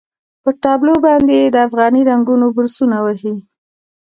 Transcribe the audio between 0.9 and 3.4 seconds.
باندې یې د افغاني رنګونو برسونه وهي.